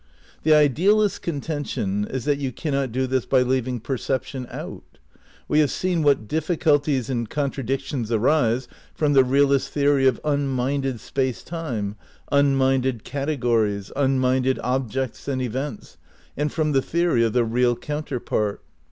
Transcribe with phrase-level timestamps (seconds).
[0.41, 4.97] The idealist's contention is that you cannot do this by leaving perception out.
[5.47, 10.99] We have seen what difficul ties and contradictions arise from the realist theory of unminded
[11.01, 11.97] Space Time,
[12.31, 15.97] unminded categories, un minded objects and events,
[16.35, 18.63] and from the theory of the "real counterpart."